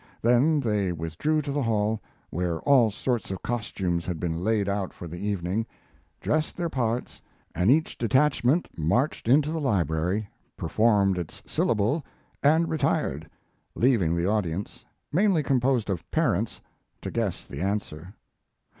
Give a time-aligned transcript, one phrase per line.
[0.23, 2.01] Then they withdrew to the hall,
[2.31, 5.67] where all sorts of costumes had been laid out for the evening,
[6.19, 7.21] dressed their parts,
[7.53, 10.27] and each detachment marched into the library,
[10.57, 12.03] performed its syllable
[12.41, 13.29] and retired,
[13.75, 14.83] leaving the audience,
[15.13, 16.61] mainly composed of parents,
[17.03, 18.15] to guess the answer.